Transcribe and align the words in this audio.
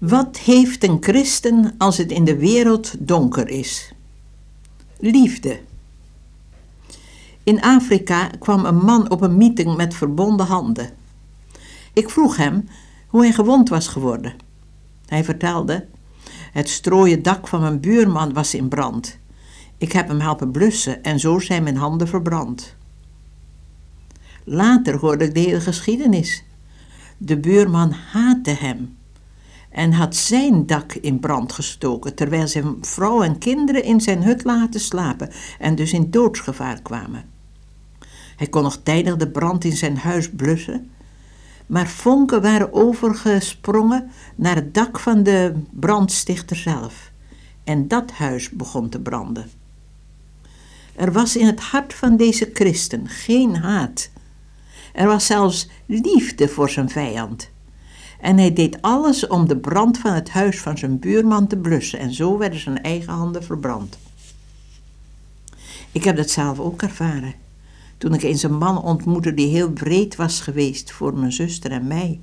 Wat 0.00 0.38
heeft 0.38 0.84
een 0.84 0.96
christen 1.00 1.74
als 1.78 1.96
het 1.96 2.10
in 2.10 2.24
de 2.24 2.36
wereld 2.36 2.94
donker 2.98 3.48
is? 3.48 3.92
Liefde. 4.98 5.60
In 7.42 7.62
Afrika 7.62 8.26
kwam 8.26 8.64
een 8.64 8.76
man 8.76 9.10
op 9.10 9.20
een 9.20 9.36
meeting 9.36 9.76
met 9.76 9.94
verbonden 9.94 10.46
handen. 10.46 10.90
Ik 11.92 12.10
vroeg 12.10 12.36
hem 12.36 12.68
hoe 13.06 13.22
hij 13.22 13.32
gewond 13.32 13.68
was 13.68 13.88
geworden. 13.88 14.34
Hij 15.06 15.24
vertelde: 15.24 15.86
Het 16.52 16.68
strooien 16.68 17.22
dak 17.22 17.48
van 17.48 17.60
mijn 17.60 17.80
buurman 17.80 18.32
was 18.32 18.54
in 18.54 18.68
brand. 18.68 19.18
Ik 19.78 19.92
heb 19.92 20.08
hem 20.08 20.20
helpen 20.20 20.50
blussen 20.50 21.02
en 21.02 21.20
zo 21.20 21.38
zijn 21.38 21.62
mijn 21.62 21.76
handen 21.76 22.08
verbrand. 22.08 22.74
Later 24.44 24.96
hoorde 24.96 25.24
ik 25.24 25.34
de 25.34 25.40
hele 25.40 25.60
geschiedenis. 25.60 26.44
De 27.16 27.38
buurman 27.38 27.92
haatte 27.92 28.50
hem 28.50 28.98
en 29.70 29.92
had 29.92 30.16
zijn 30.16 30.66
dak 30.66 30.92
in 30.92 31.20
brand 31.20 31.52
gestoken, 31.52 32.14
terwijl 32.14 32.48
zijn 32.48 32.76
vrouw 32.80 33.22
en 33.22 33.38
kinderen 33.38 33.84
in 33.84 34.00
zijn 34.00 34.22
hut 34.22 34.44
laten 34.44 34.80
slapen 34.80 35.30
en 35.58 35.74
dus 35.74 35.92
in 35.92 36.10
doodsgevaar 36.10 36.82
kwamen. 36.82 37.24
Hij 38.36 38.46
kon 38.46 38.62
nog 38.62 38.80
tijdig 38.82 39.16
de 39.16 39.30
brand 39.30 39.64
in 39.64 39.76
zijn 39.76 39.96
huis 39.96 40.30
blussen, 40.30 40.90
maar 41.66 41.88
vonken 41.88 42.42
waren 42.42 42.72
overgesprongen 42.72 44.10
naar 44.34 44.54
het 44.54 44.74
dak 44.74 44.98
van 44.98 45.22
de 45.22 45.54
brandstichter 45.70 46.56
zelf. 46.56 47.10
En 47.64 47.88
dat 47.88 48.10
huis 48.10 48.50
begon 48.50 48.88
te 48.88 49.00
branden. 49.00 49.50
Er 50.94 51.12
was 51.12 51.36
in 51.36 51.46
het 51.46 51.60
hart 51.60 51.94
van 51.94 52.16
deze 52.16 52.50
christen 52.52 53.08
geen 53.08 53.56
haat. 53.56 54.10
Er 54.92 55.06
was 55.06 55.26
zelfs 55.26 55.68
liefde 55.86 56.48
voor 56.48 56.70
zijn 56.70 56.88
vijand. 56.88 57.50
En 58.20 58.38
hij 58.38 58.52
deed 58.52 58.82
alles 58.82 59.26
om 59.26 59.48
de 59.48 59.56
brand 59.56 59.98
van 59.98 60.12
het 60.12 60.30
huis 60.30 60.60
van 60.60 60.78
zijn 60.78 60.98
buurman 60.98 61.46
te 61.46 61.56
blussen 61.56 61.98
en 61.98 62.14
zo 62.14 62.38
werden 62.38 62.60
zijn 62.60 62.82
eigen 62.82 63.12
handen 63.12 63.44
verbrand. 63.44 63.98
Ik 65.92 66.04
heb 66.04 66.16
dat 66.16 66.30
zelf 66.30 66.58
ook 66.58 66.82
ervaren. 66.82 67.34
Toen 67.98 68.14
ik 68.14 68.22
eens 68.22 68.42
een 68.42 68.58
man 68.58 68.82
ontmoette 68.82 69.34
die 69.34 69.48
heel 69.48 69.70
breed 69.70 70.16
was 70.16 70.40
geweest 70.40 70.92
voor 70.92 71.14
mijn 71.14 71.32
zuster 71.32 71.70
en 71.70 71.86
mij. 71.86 72.20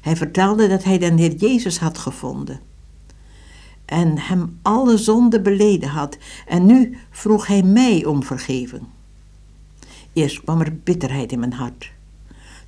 Hij 0.00 0.16
vertelde 0.16 0.68
dat 0.68 0.84
hij 0.84 0.98
de 0.98 1.12
Heer 1.16 1.34
Jezus 1.34 1.78
had 1.78 1.98
gevonden 1.98 2.60
en 3.84 4.18
hem 4.18 4.58
alle 4.62 4.96
zonde 4.96 5.40
beleden 5.40 5.88
had 5.88 6.18
en 6.46 6.66
nu 6.66 6.98
vroeg 7.10 7.46
hij 7.46 7.62
mij 7.62 8.04
om 8.04 8.22
vergeving. 8.22 8.82
Eerst 10.12 10.40
kwam 10.40 10.60
er 10.60 10.76
bitterheid 10.84 11.32
in 11.32 11.38
mijn 11.38 11.52
hart 11.52 11.90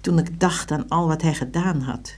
toen 0.00 0.18
ik 0.18 0.40
dacht 0.40 0.70
aan 0.70 0.88
al 0.88 1.06
wat 1.06 1.22
hij 1.22 1.34
gedaan 1.34 1.80
had. 1.80 2.14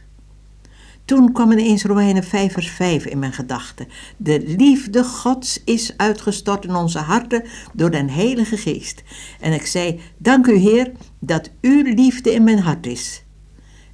Toen 1.05 1.33
kwam 1.33 1.53
ineens 1.53 1.85
Romeinen 1.85 2.25
5 2.25 2.53
vers 2.53 2.71
5 2.71 3.05
in 3.05 3.19
mijn 3.19 3.33
gedachten. 3.33 3.89
De 4.17 4.43
liefde 4.57 5.05
Gods 5.05 5.65
is 5.65 5.97
uitgestort 5.97 6.65
in 6.65 6.75
onze 6.75 6.99
harten 6.99 7.45
door 7.73 7.91
den 7.91 8.09
Heilige 8.09 8.57
Geest. 8.57 9.03
En 9.41 9.53
ik 9.53 9.67
zei, 9.67 10.01
dank 10.17 10.47
u 10.47 10.55
Heer 10.55 10.93
dat 11.19 11.51
uw 11.61 11.83
liefde 11.83 12.33
in 12.33 12.45
mijn 12.45 12.59
hart 12.59 12.87
is. 12.87 13.25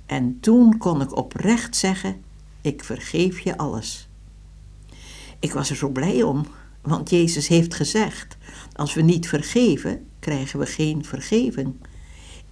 En 0.07 0.39
toen 0.41 0.79
kon 0.79 1.01
ik 1.01 1.17
oprecht 1.17 1.77
zeggen, 1.77 2.17
ik 2.61 2.85
vergeef 2.85 3.41
je 3.41 3.57
alles. 3.57 4.09
Ik 5.41 5.53
was 5.53 5.71
er 5.71 5.77
zo 5.77 5.89
blij 5.89 6.23
om, 6.23 6.47
want 6.83 7.11
Jezus 7.11 7.49
heeft 7.49 7.75
gezegd, 7.75 8.37
als 8.73 8.95
we 8.95 9.03
niet 9.03 9.29
vergeven, 9.29 10.07
krijgen 10.19 10.59
we 10.59 10.67
geen 10.67 11.05
vergeving. 11.05 11.75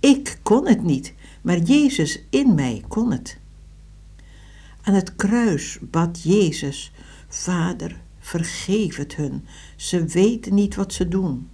Ik 0.00 0.38
kon 0.42 0.66
het 0.66 0.82
niet, 0.82 1.14
maar 1.42 1.58
Jezus 1.58 2.22
in 2.30 2.54
mij 2.54 2.84
kon 2.88 3.12
het. 3.12 3.38
Aan 4.82 4.94
het 4.94 5.16
kruis 5.16 5.78
bad 5.80 6.22
Jezus, 6.22 6.92
Vader, 7.28 8.00
vergeef 8.18 8.96
het 8.96 9.14
hun, 9.14 9.44
ze 9.76 10.04
weten 10.04 10.54
niet 10.54 10.74
wat 10.74 10.92
ze 10.92 11.08
doen. 11.08 11.50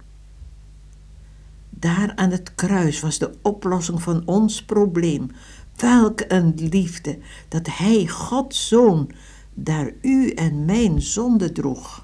Daar 1.69 2.15
aan 2.15 2.31
het 2.31 2.55
kruis 2.55 2.99
was 2.99 3.17
de 3.17 3.33
oplossing 3.41 4.01
van 4.01 4.21
ons 4.25 4.63
probleem. 4.63 5.27
Welk 5.75 6.21
een 6.27 6.53
liefde 6.55 7.19
dat 7.47 7.67
Hij, 7.67 8.07
Gods 8.07 8.67
Zoon, 8.67 9.11
daar 9.53 9.91
u 10.01 10.29
en 10.29 10.65
mijn 10.65 11.01
zonde 11.01 11.51
droeg. 11.51 12.02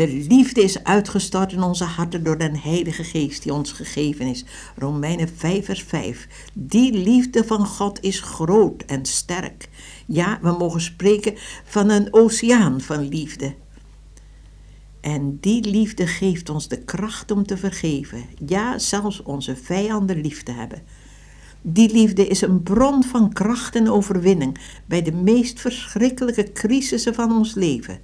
De 0.00 0.24
liefde 0.28 0.62
is 0.62 0.84
uitgestort 0.84 1.52
in 1.52 1.62
onze 1.62 1.84
harten 1.84 2.22
door 2.22 2.38
den 2.38 2.56
Heilige 2.56 3.04
Geest 3.04 3.42
die 3.42 3.54
ons 3.54 3.72
gegeven 3.72 4.26
is. 4.26 4.44
Romeinen 4.76 5.28
5 5.36 5.64
vers 5.64 5.82
5. 5.82 6.28
Die 6.52 6.92
liefde 6.92 7.44
van 7.44 7.66
God 7.66 8.02
is 8.02 8.20
groot 8.20 8.82
en 8.82 9.04
sterk. 9.04 9.68
Ja, 10.06 10.38
we 10.42 10.50
mogen 10.50 10.80
spreken 10.80 11.34
van 11.64 11.88
een 11.90 12.08
oceaan 12.10 12.80
van 12.80 13.08
liefde. 13.08 13.54
En 15.00 15.38
die 15.40 15.70
liefde 15.70 16.06
geeft 16.06 16.48
ons 16.48 16.68
de 16.68 16.78
kracht 16.78 17.30
om 17.30 17.46
te 17.46 17.56
vergeven. 17.56 18.24
Ja, 18.46 18.78
zelfs 18.78 19.22
onze 19.22 19.56
vijanden 19.56 20.20
lief 20.20 20.42
te 20.42 20.52
hebben. 20.52 20.82
Die 21.62 21.92
liefde 21.92 22.26
is 22.26 22.40
een 22.40 22.62
bron 22.62 23.04
van 23.04 23.32
kracht 23.32 23.76
en 23.76 23.90
overwinning 23.90 24.58
bij 24.86 25.02
de 25.02 25.12
meest 25.12 25.60
verschrikkelijke 25.60 26.52
crisissen 26.52 27.14
van 27.14 27.32
ons 27.32 27.54
leven. 27.54 28.00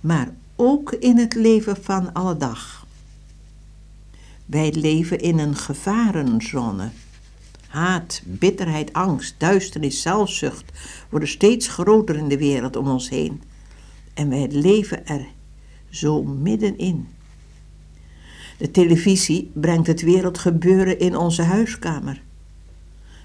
Maar 0.00 0.34
ook 0.56 0.92
in 0.92 1.18
het 1.18 1.34
leven 1.34 1.76
van 1.82 2.12
alle 2.12 2.36
dag. 2.36 2.86
Wij 4.46 4.72
leven 4.72 5.18
in 5.18 5.38
een 5.38 5.56
gevarenzone. 5.56 6.90
Haat, 7.68 8.22
bitterheid, 8.24 8.92
angst, 8.92 9.34
duisternis, 9.38 10.02
zelfzucht 10.02 10.64
worden 11.10 11.28
steeds 11.28 11.68
groter 11.68 12.16
in 12.16 12.28
de 12.28 12.38
wereld 12.38 12.76
om 12.76 12.88
ons 12.88 13.08
heen. 13.08 13.42
En 14.14 14.28
wij 14.28 14.48
leven 14.50 15.06
er 15.06 15.26
zo 15.90 16.22
middenin. 16.22 17.08
De 18.58 18.70
televisie 18.70 19.50
brengt 19.54 19.86
het 19.86 20.02
wereldgebeuren 20.02 20.98
in 20.98 21.16
onze 21.16 21.42
huiskamer. 21.42 22.22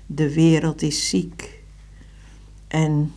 De 0.06 0.34
wereld 0.34 0.82
is 0.82 1.10
ziek 1.10 1.60
en 2.68 3.14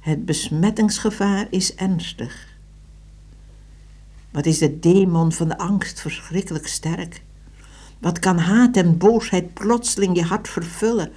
het 0.00 0.24
besmettingsgevaar 0.24 1.46
is 1.50 1.74
ernstig. 1.74 2.58
Wat 4.30 4.46
is 4.46 4.58
de 4.58 4.78
demon 4.78 5.32
van 5.32 5.48
de 5.48 5.58
angst 5.58 6.00
verschrikkelijk 6.00 6.66
sterk? 6.66 7.22
Wat 7.98 8.18
kan 8.18 8.38
haat 8.38 8.76
en 8.76 8.98
boosheid 8.98 9.54
plotseling 9.54 10.16
je 10.16 10.22
hart 10.22 10.48
vervullen? 10.48 11.10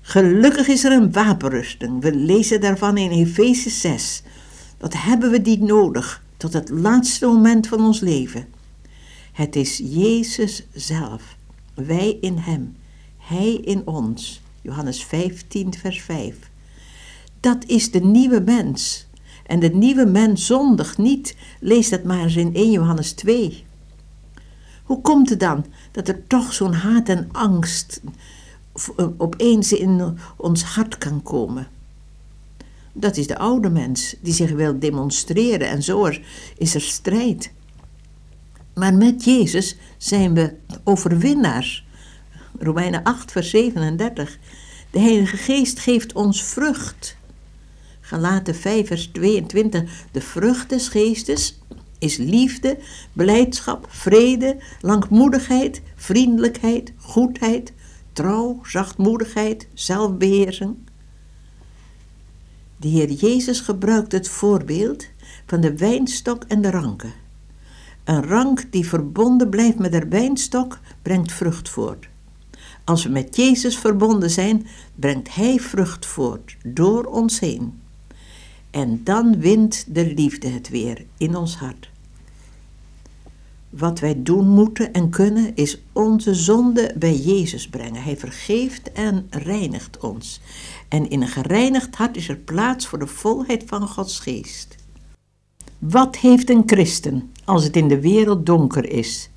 Gelukkig 0.00 0.68
is 0.68 0.84
er 0.84 0.92
een 0.92 1.12
wapenrusting. 1.12 2.02
We 2.02 2.14
lezen 2.14 2.60
daarvan 2.60 2.96
in 2.96 3.10
Efeze 3.10 3.70
6. 3.70 4.22
Wat 4.78 4.94
hebben 4.96 5.30
we 5.30 5.42
die 5.42 5.62
nodig 5.62 6.22
tot 6.36 6.52
het 6.52 6.68
laatste 6.68 7.26
moment 7.26 7.66
van 7.66 7.80
ons 7.80 8.00
leven? 8.00 8.46
Het 9.32 9.56
is 9.56 9.80
Jezus 9.84 10.66
zelf. 10.72 11.36
Wij 11.74 12.18
in 12.20 12.36
Hem. 12.36 12.76
Hij 13.18 13.54
in 13.54 13.86
ons. 13.86 14.42
Johannes 14.62 15.04
15, 15.04 15.74
vers 15.74 16.02
5. 16.02 16.36
Dat 17.40 17.64
is 17.66 17.90
de 17.90 18.00
nieuwe 18.00 18.40
mens. 18.40 19.06
En 19.50 19.60
de 19.60 19.68
nieuwe 19.68 20.06
mens 20.06 20.46
zondigt 20.46 20.98
niet. 20.98 21.36
Lees 21.60 21.88
dat 21.88 22.04
maar 22.04 22.22
eens 22.22 22.36
in 22.36 22.54
1 22.54 22.70
Johannes 22.70 23.12
2. 23.12 23.64
Hoe 24.84 25.00
komt 25.00 25.28
het 25.28 25.40
dan 25.40 25.64
dat 25.90 26.08
er 26.08 26.26
toch 26.26 26.52
zo'n 26.52 26.72
haat 26.72 27.08
en 27.08 27.28
angst 27.32 28.00
opeens 29.16 29.72
in 29.72 30.18
ons 30.36 30.62
hart 30.62 30.98
kan 30.98 31.22
komen? 31.22 31.68
Dat 32.92 33.16
is 33.16 33.26
de 33.26 33.38
oude 33.38 33.70
mens 33.70 34.16
die 34.20 34.32
zich 34.32 34.50
wil 34.50 34.78
demonstreren 34.78 35.68
en 35.68 35.82
zo 35.82 36.10
is 36.58 36.74
er 36.74 36.80
strijd. 36.80 37.52
Maar 38.74 38.94
met 38.94 39.24
Jezus 39.24 39.76
zijn 39.96 40.34
we 40.34 40.54
overwinnaars. 40.84 41.86
Romeinen 42.58 43.02
8, 43.02 43.32
vers 43.32 43.50
37. 43.50 44.38
De 44.90 44.98
Heilige 45.00 45.36
Geest 45.36 45.78
geeft 45.78 46.12
ons 46.12 46.44
vrucht. 46.44 47.18
Galaten 48.10 48.54
5, 48.54 48.86
vers 48.86 49.06
22. 49.12 50.04
De 50.12 50.20
vrucht 50.20 50.68
des 50.68 50.88
geestes 50.88 51.60
is 51.98 52.16
liefde, 52.16 52.78
blijdschap, 53.12 53.86
vrede, 53.88 54.56
langmoedigheid, 54.80 55.82
vriendelijkheid, 55.94 56.92
goedheid, 56.96 57.72
trouw, 58.12 58.60
zachtmoedigheid, 58.62 59.68
zelfbeheersing. 59.74 60.76
De 62.76 62.88
Heer 62.88 63.10
Jezus 63.10 63.60
gebruikt 63.60 64.12
het 64.12 64.28
voorbeeld 64.28 65.06
van 65.46 65.60
de 65.60 65.76
wijnstok 65.76 66.44
en 66.48 66.62
de 66.62 66.70
ranken. 66.70 67.12
Een 68.04 68.26
rank 68.26 68.72
die 68.72 68.88
verbonden 68.88 69.50
blijft 69.50 69.78
met 69.78 69.92
de 69.92 70.08
wijnstok 70.08 70.78
brengt 71.02 71.32
vrucht 71.32 71.68
voort. 71.68 72.08
Als 72.84 73.04
we 73.04 73.10
met 73.10 73.36
Jezus 73.36 73.78
verbonden 73.78 74.30
zijn, 74.30 74.66
brengt 74.94 75.34
Hij 75.34 75.58
vrucht 75.58 76.06
voort 76.06 76.56
door 76.64 77.04
ons 77.04 77.40
heen. 77.40 77.80
En 78.70 79.00
dan 79.04 79.40
wint 79.40 79.94
de 79.94 80.14
liefde 80.14 80.48
het 80.48 80.68
weer 80.68 81.04
in 81.16 81.36
ons 81.36 81.56
hart. 81.56 81.90
Wat 83.70 83.98
wij 83.98 84.22
doen 84.22 84.48
moeten 84.48 84.92
en 84.92 85.10
kunnen 85.10 85.54
is 85.54 85.82
onze 85.92 86.34
zonde 86.34 86.94
bij 86.98 87.16
Jezus 87.16 87.68
brengen. 87.68 88.02
Hij 88.02 88.16
vergeeft 88.16 88.92
en 88.92 89.26
reinigt 89.30 89.98
ons. 89.98 90.40
En 90.88 91.10
in 91.10 91.22
een 91.22 91.28
gereinigd 91.28 91.94
hart 91.94 92.16
is 92.16 92.28
er 92.28 92.36
plaats 92.36 92.86
voor 92.86 92.98
de 92.98 93.06
volheid 93.06 93.64
van 93.66 93.88
Gods 93.88 94.18
geest. 94.18 94.76
Wat 95.78 96.16
heeft 96.16 96.50
een 96.50 96.62
christen 96.66 97.32
als 97.44 97.64
het 97.64 97.76
in 97.76 97.88
de 97.88 98.00
wereld 98.00 98.46
donker 98.46 98.90
is? 98.90 99.30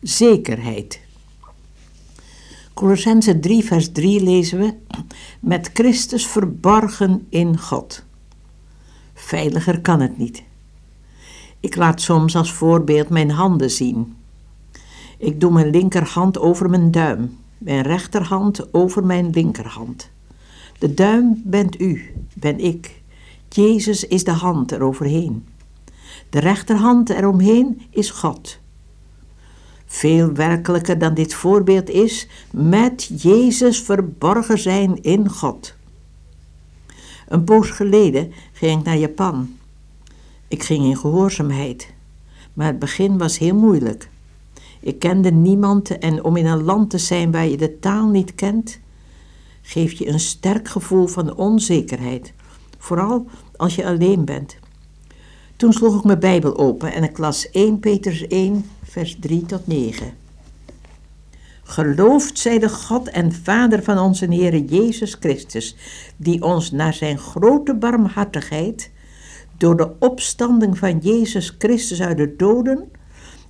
Zekerheid. 0.00 1.00
Colossense 2.74 3.38
3 3.38 3.64
vers 3.64 3.92
3 3.92 4.22
lezen 4.22 4.58
we, 4.58 4.74
met 5.40 5.70
Christus 5.72 6.26
verborgen 6.26 7.26
in 7.28 7.58
God. 7.58 8.05
Veiliger 9.26 9.80
kan 9.80 10.00
het 10.00 10.18
niet. 10.18 10.42
Ik 11.60 11.76
laat 11.76 12.00
soms 12.00 12.36
als 12.36 12.52
voorbeeld 12.52 13.08
mijn 13.08 13.30
handen 13.30 13.70
zien. 13.70 14.16
Ik 15.18 15.40
doe 15.40 15.52
mijn 15.52 15.70
linkerhand 15.70 16.38
over 16.38 16.70
mijn 16.70 16.90
duim, 16.90 17.36
mijn 17.58 17.82
rechterhand 17.82 18.74
over 18.74 19.04
mijn 19.04 19.30
linkerhand. 19.30 20.10
De 20.78 20.94
duim 20.94 21.42
bent 21.44 21.80
u, 21.80 22.14
ben 22.34 22.58
ik. 22.58 23.02
Jezus 23.48 24.06
is 24.06 24.24
de 24.24 24.30
hand 24.32 24.72
eroverheen. 24.72 25.46
De 26.30 26.38
rechterhand 26.38 27.10
eromheen 27.10 27.82
is 27.90 28.10
God. 28.10 28.58
Veel 29.86 30.32
werkelijker 30.32 30.98
dan 30.98 31.14
dit 31.14 31.34
voorbeeld 31.34 31.90
is 31.90 32.28
met 32.50 33.22
Jezus 33.22 33.82
verborgen 33.82 34.58
zijn 34.58 35.02
in 35.02 35.28
God. 35.28 35.75
Een 37.28 37.44
poos 37.44 37.70
geleden 37.70 38.32
ging 38.52 38.78
ik 38.78 38.84
naar 38.84 38.96
Japan. 38.96 39.56
Ik 40.48 40.62
ging 40.62 40.84
in 40.84 40.96
gehoorzaamheid, 40.96 41.92
maar 42.52 42.66
het 42.66 42.78
begin 42.78 43.18
was 43.18 43.38
heel 43.38 43.54
moeilijk. 43.54 44.08
Ik 44.80 44.98
kende 44.98 45.30
niemand 45.30 45.98
en 45.98 46.24
om 46.24 46.36
in 46.36 46.46
een 46.46 46.62
land 46.62 46.90
te 46.90 46.98
zijn 46.98 47.30
waar 47.30 47.46
je 47.46 47.56
de 47.56 47.78
taal 47.78 48.08
niet 48.08 48.34
kent, 48.34 48.78
geeft 49.62 49.98
je 49.98 50.08
een 50.08 50.20
sterk 50.20 50.68
gevoel 50.68 51.06
van 51.06 51.36
onzekerheid, 51.36 52.32
vooral 52.78 53.26
als 53.56 53.74
je 53.74 53.86
alleen 53.86 54.24
bent. 54.24 54.56
Toen 55.56 55.72
sloeg 55.72 55.96
ik 55.98 56.04
mijn 56.04 56.18
Bijbel 56.18 56.56
open 56.56 56.92
en 56.92 57.02
ik 57.02 57.18
las 57.18 57.50
1 57.50 57.80
Petrus 57.80 58.26
1, 58.26 58.64
vers 58.82 59.16
3 59.20 59.46
tot 59.46 59.66
9. 59.66 60.25
Geloofd 61.68 62.38
zij 62.38 62.58
de 62.58 62.68
God 62.68 63.08
en 63.08 63.32
Vader 63.32 63.82
van 63.82 63.98
onze 63.98 64.26
Heer 64.26 64.58
Jezus 64.58 65.16
Christus, 65.20 65.76
die 66.16 66.42
ons 66.42 66.70
naar 66.70 66.94
zijn 66.94 67.18
grote 67.18 67.74
barmhartigheid, 67.74 68.90
door 69.56 69.76
de 69.76 69.90
opstanding 69.98 70.78
van 70.78 70.98
Jezus 70.98 71.54
Christus 71.58 72.02
uit 72.02 72.16
de 72.16 72.36
doden, 72.36 72.90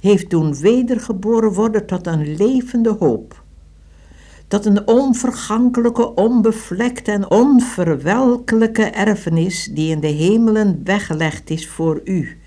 heeft 0.00 0.30
doen 0.30 0.58
wedergeboren 0.58 1.52
worden 1.52 1.86
tot 1.86 2.06
een 2.06 2.36
levende 2.36 2.96
hoop. 2.98 3.42
Dat 4.48 4.66
een 4.66 4.86
onvergankelijke, 4.86 6.14
onbevlekte 6.14 7.12
en 7.12 7.30
onverwelkelijke 7.30 8.84
erfenis 8.84 9.64
die 9.72 9.90
in 9.90 10.00
de 10.00 10.06
hemelen 10.06 10.80
weggelegd 10.84 11.50
is 11.50 11.68
voor 11.68 12.00
u, 12.04 12.38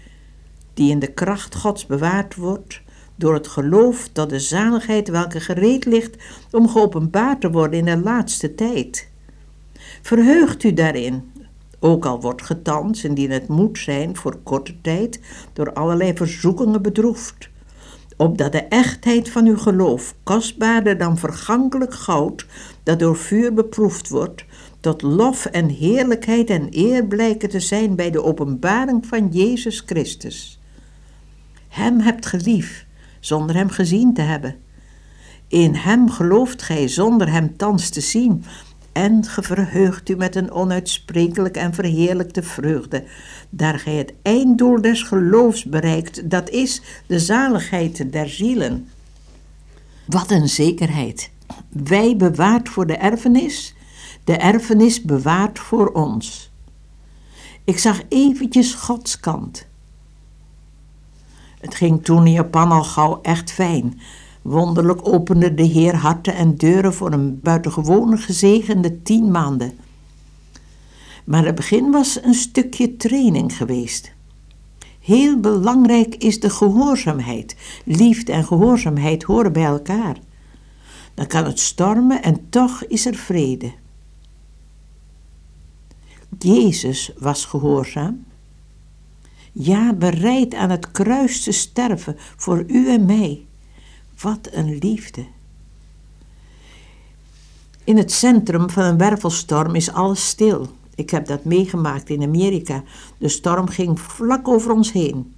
die 0.73 0.91
in 0.91 0.99
de 0.99 1.13
kracht 1.13 1.55
Gods 1.55 1.85
bewaard 1.85 2.35
wordt 2.35 2.81
door 3.19 3.33
het 3.33 3.47
geloof 3.47 4.09
dat 4.13 4.29
de 4.29 4.39
zaligheid 4.39 5.07
welke 5.07 5.39
gereed 5.39 5.85
ligt 5.85 6.17
om 6.51 6.69
geopenbaard 6.69 7.41
te 7.41 7.51
worden 7.51 7.79
in 7.79 7.85
de 7.85 7.97
laatste 7.97 8.55
tijd. 8.55 9.09
Verheugt 10.01 10.63
u 10.63 10.73
daarin, 10.73 11.31
ook 11.79 12.05
al 12.05 12.21
wordt 12.21 12.41
getans, 12.41 13.03
indien 13.03 13.31
het 13.31 13.47
moet 13.47 13.77
zijn 13.77 14.15
voor 14.15 14.37
korte 14.43 14.81
tijd, 14.81 15.19
door 15.53 15.73
allerlei 15.73 16.13
verzoekingen 16.13 16.81
bedroefd, 16.81 17.49
opdat 18.17 18.51
de 18.51 18.63
echtheid 18.63 19.29
van 19.29 19.45
uw 19.45 19.57
geloof, 19.57 20.15
kostbaarder 20.23 20.97
dan 20.97 21.17
vergankelijk 21.17 21.93
goud, 21.93 22.45
dat 22.83 22.99
door 22.99 23.17
vuur 23.17 23.53
beproefd 23.53 24.09
wordt, 24.09 24.45
tot 24.79 25.01
lof 25.01 25.45
en 25.45 25.67
heerlijkheid 25.67 26.49
en 26.49 26.67
eer 26.71 27.05
blijken 27.05 27.49
te 27.49 27.59
zijn 27.59 27.95
bij 27.95 28.11
de 28.11 28.23
openbaring 28.23 29.05
van 29.05 29.27
Jezus 29.27 29.83
Christus. 29.85 30.59
Hem 31.67 31.99
hebt 31.99 32.25
gelief, 32.25 32.87
zonder 33.19 33.55
hem 33.55 33.69
gezien 33.69 34.13
te 34.13 34.21
hebben. 34.21 34.55
In 35.47 35.75
hem 35.75 36.09
gelooft 36.09 36.61
gij 36.61 36.87
zonder 36.87 37.31
hem 37.31 37.57
thans 37.57 37.89
te 37.89 38.01
zien, 38.01 38.43
en 38.91 39.25
ge 39.25 39.41
verheugt 39.41 40.09
u 40.09 40.15
met 40.15 40.35
een 40.35 40.51
onuitsprekelijk 40.51 41.57
en 41.57 41.73
verheerlijkte 41.73 42.43
vreugde, 42.43 43.03
daar 43.49 43.79
gij 43.79 43.95
het 43.95 44.13
einddoel 44.21 44.81
des 44.81 45.03
geloofs 45.03 45.63
bereikt, 45.63 46.29
dat 46.29 46.49
is 46.49 46.81
de 47.07 47.19
zaligheid 47.19 48.11
der 48.11 48.29
zielen. 48.29 48.87
Wat 50.05 50.31
een 50.31 50.49
zekerheid! 50.49 51.31
Wij 51.69 52.15
bewaard 52.15 52.69
voor 52.69 52.87
de 52.87 52.95
erfenis, 52.95 53.75
de 54.23 54.37
erfenis 54.37 55.01
bewaard 55.01 55.59
voor 55.59 55.91
ons. 55.91 56.51
Ik 57.63 57.79
zag 57.79 58.01
eventjes 58.09 58.73
Gods 58.73 59.19
kant. 59.19 59.67
Het 61.59 61.75
ging 61.75 62.03
toen 62.03 62.25
in 62.25 62.31
Japan 62.31 62.71
al 62.71 62.83
gauw 62.83 63.19
echt 63.21 63.51
fijn. 63.51 63.99
Wonderlijk 64.41 65.07
opende 65.07 65.53
de 65.53 65.63
Heer 65.63 65.95
harten 65.95 66.35
en 66.35 66.55
deuren 66.55 66.93
voor 66.93 67.11
een 67.11 67.39
buitengewoon 67.39 68.17
gezegende 68.17 69.01
tien 69.01 69.31
maanden. 69.31 69.77
Maar 71.23 71.45
het 71.45 71.55
begin 71.55 71.91
was 71.91 72.23
een 72.23 72.33
stukje 72.33 72.97
training 72.97 73.57
geweest. 73.57 74.11
Heel 74.99 75.39
belangrijk 75.39 76.15
is 76.15 76.39
de 76.39 76.49
gehoorzaamheid. 76.49 77.55
Liefde 77.85 78.31
en 78.31 78.45
gehoorzaamheid 78.45 79.23
horen 79.23 79.53
bij 79.53 79.65
elkaar. 79.65 80.17
Dan 81.13 81.27
kan 81.27 81.45
het 81.45 81.59
stormen 81.59 82.23
en 82.23 82.49
toch 82.49 82.83
is 82.83 83.05
er 83.05 83.15
vrede. 83.15 83.71
Jezus 86.39 87.11
was 87.17 87.45
gehoorzaam. 87.45 88.25
Ja, 89.51 89.93
bereid 89.93 90.53
aan 90.53 90.69
het 90.69 90.91
kruis 90.91 91.43
te 91.43 91.51
sterven 91.51 92.15
voor 92.17 92.63
u 92.67 92.89
en 92.89 93.05
mij. 93.05 93.45
Wat 94.21 94.49
een 94.51 94.77
liefde. 94.77 95.25
In 97.83 97.97
het 97.97 98.11
centrum 98.11 98.69
van 98.69 98.83
een 98.83 98.97
wervelstorm 98.97 99.75
is 99.75 99.91
alles 99.91 100.27
stil. 100.27 100.67
Ik 100.95 101.09
heb 101.09 101.25
dat 101.25 101.43
meegemaakt 101.43 102.09
in 102.09 102.23
Amerika. 102.23 102.83
De 103.17 103.29
storm 103.29 103.67
ging 103.67 103.99
vlak 103.99 104.47
over 104.47 104.71
ons 104.71 104.91
heen. 104.91 105.33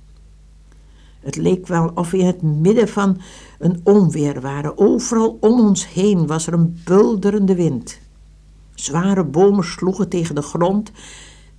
Het 1.19 1.36
leek 1.36 1.68
wel 1.68 1.92
of 1.96 2.12
we 2.12 2.18
in 2.18 2.25
het 2.25 2.42
midden 2.42 2.88
van 2.88 3.22
een 3.60 3.81
onweer 3.84 4.42
waren. 4.42 4.78
Overal 4.78 5.38
om 5.42 5.60
ons 5.60 5.88
heen 5.88 6.28
was 6.28 6.48
er 6.48 6.54
een 6.54 6.81
bulderende 6.86 7.56
wind. 7.56 8.00
Zware 8.75 9.24
bomen 9.24 9.64
sloegen 9.64 10.10
tegen 10.10 10.36
de 10.36 10.42
grond 10.42 10.92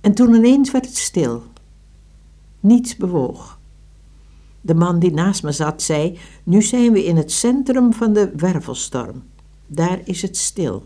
en 0.01 0.13
toen 0.13 0.33
ineens 0.33 0.71
werd 0.71 0.85
het 0.85 0.97
stil. 0.97 1.43
Niets 2.63 2.95
bewoog. 2.95 3.59
De 4.61 4.75
man 4.75 4.99
die 4.99 5.11
naast 5.11 5.43
me 5.43 5.51
zat 5.51 5.81
zei: 5.81 6.19
Nu 6.43 6.61
zijn 6.61 6.91
we 6.91 7.05
in 7.05 7.17
het 7.17 7.31
centrum 7.31 7.93
van 7.93 8.13
de 8.13 8.31
wervelstorm. 8.35 9.23
Daar 9.67 9.99
is 10.03 10.21
het 10.21 10.37
stil. 10.37 10.83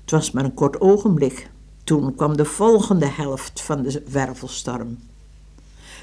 Het 0.00 0.10
was 0.10 0.30
maar 0.30 0.44
een 0.44 0.54
kort 0.54 0.80
ogenblik. 0.80 1.50
Toen 1.84 2.14
kwam 2.14 2.36
de 2.36 2.44
volgende 2.44 3.06
helft 3.06 3.60
van 3.60 3.82
de 3.82 4.02
wervelstorm. 4.10 4.98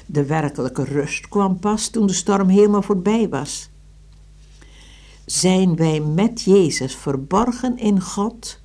De 0.06 0.24
werkelijke 0.24 0.84
rust 0.84 1.28
kwam 1.28 1.58
pas 1.58 1.88
toen 1.88 2.06
de 2.06 2.12
storm 2.12 2.48
helemaal 2.48 2.82
voorbij 2.82 3.28
was. 3.28 3.70
Zijn 5.24 5.76
wij 5.76 6.00
met 6.00 6.42
Jezus 6.42 6.94
verborgen 6.94 7.78
in 7.78 8.00
God, 8.00 8.58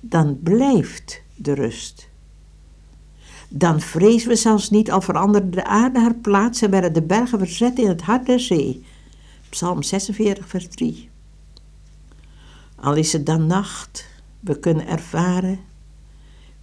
dan 0.00 0.38
blijft 0.42 1.22
de 1.34 1.52
rust 1.52 2.10
dan 3.54 3.80
vrezen 3.80 4.28
we 4.28 4.36
zelfs 4.36 4.70
niet, 4.70 4.90
al 4.90 5.00
veranderde 5.00 5.50
de 5.50 5.64
aarde 5.64 6.00
haar 6.00 6.14
plaats 6.14 6.62
en 6.62 6.70
werden 6.70 6.92
de 6.92 7.02
bergen 7.02 7.38
verzet 7.38 7.78
in 7.78 7.88
het 7.88 8.02
hart 8.02 8.26
der 8.26 8.40
zee. 8.40 8.84
Psalm 9.48 9.82
46, 9.82 10.48
vers 10.48 10.68
3. 10.68 11.10
Al 12.76 12.94
is 12.94 13.12
het 13.12 13.26
dan 13.26 13.46
nacht, 13.46 14.08
we 14.40 14.58
kunnen 14.58 14.86
ervaren 14.86 15.60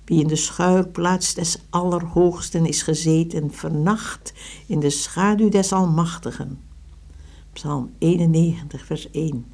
wie 0.06 0.22
in 0.22 0.28
de 0.28 0.36
schuilplaats 0.36 1.34
des 1.34 1.58
Allerhoogsten 1.70 2.66
is 2.66 2.82
gezeten, 2.82 3.54
vernacht 3.54 4.34
in 4.66 4.80
de 4.80 4.90
schaduw 4.90 5.50
des 5.50 5.74
Almachtigen. 5.74 6.60
Psalm 7.54 7.92
91, 7.98 8.86
vers 8.86 9.12
1. 9.12 9.46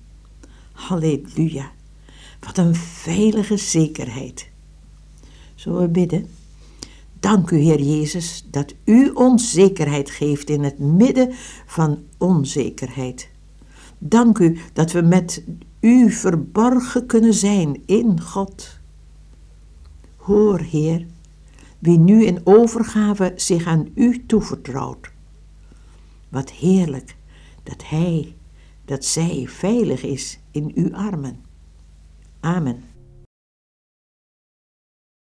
Halleluja, 0.71 1.71
wat 2.39 2.57
een 2.57 2.75
veilige 2.75 3.57
zekerheid. 3.57 4.49
Zullen 5.55 5.81
we 5.81 5.87
bidden? 5.87 6.27
Dank 7.25 7.51
u, 7.51 7.57
Heer 7.57 7.81
Jezus, 7.81 8.45
dat 8.51 8.73
u 8.83 9.09
ons 9.09 9.51
zekerheid 9.51 10.09
geeft 10.09 10.49
in 10.49 10.63
het 10.63 10.79
midden 10.79 11.29
van 11.65 12.03
onzekerheid. 12.17 13.29
Dank 13.97 14.37
u 14.37 14.59
dat 14.73 14.91
we 14.91 15.01
met 15.01 15.43
u 15.79 16.11
verborgen 16.11 17.05
kunnen 17.05 17.33
zijn 17.33 17.81
in 17.85 18.21
God. 18.21 18.79
Hoor, 20.15 20.59
Heer, 20.59 21.05
wie 21.79 21.97
nu 21.97 22.25
in 22.25 22.41
overgave 22.43 23.33
zich 23.35 23.65
aan 23.65 23.89
u 23.93 24.25
toevertrouwt. 24.25 25.11
Wat 26.29 26.51
heerlijk 26.51 27.15
dat 27.63 27.83
hij, 27.87 28.35
dat 28.85 29.05
zij 29.05 29.45
veilig 29.47 30.03
is 30.03 30.39
in 30.51 30.71
uw 30.75 30.93
armen. 30.95 31.39
Amen. 32.39 32.83